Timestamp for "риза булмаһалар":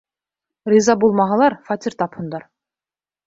0.71-1.57